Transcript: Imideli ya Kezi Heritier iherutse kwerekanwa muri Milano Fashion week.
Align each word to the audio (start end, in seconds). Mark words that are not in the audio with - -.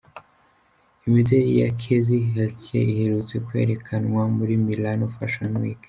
Imideli 1.07 1.51
ya 1.61 1.69
Kezi 1.81 2.17
Heritier 2.29 2.87
iherutse 2.93 3.35
kwerekanwa 3.45 4.21
muri 4.35 4.53
Milano 4.65 5.05
Fashion 5.15 5.51
week. 5.61 5.79